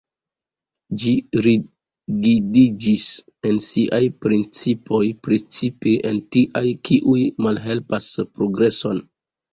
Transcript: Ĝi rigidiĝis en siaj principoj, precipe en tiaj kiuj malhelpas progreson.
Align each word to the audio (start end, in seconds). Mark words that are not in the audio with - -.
Ĝi 1.01 1.11
rigidiĝis 1.47 3.05
en 3.49 3.61
siaj 3.67 4.01
principoj, 4.27 5.03
precipe 5.29 5.95
en 6.13 6.19
tiaj 6.37 6.65
kiuj 6.89 7.21
malhelpas 7.49 8.09
progreson. 8.37 9.05